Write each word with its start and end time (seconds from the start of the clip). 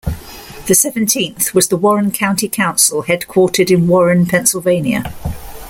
The 0.65 0.73
seventeenth 0.73 1.53
was 1.53 1.67
the 1.67 1.77
Warren 1.77 2.09
County 2.09 2.49
Council 2.49 3.03
headquartered 3.03 3.69
in 3.69 3.85
Warren, 3.85 4.25
Pennsylvania. 4.25 5.13